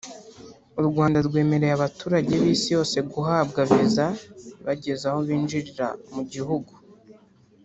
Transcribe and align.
U 0.79 0.81
Rwanda 0.87 1.17
rwemereye 1.27 1.73
abaturage 1.75 2.31
b’isi 2.41 2.67
yose 2.75 2.97
guhabwa 3.11 3.59
viza 3.71 4.05
bageze 4.65 5.03
aho 5.09 5.19
binjirira 5.27 5.87
mu 6.13 6.23
gihugu 6.31 6.73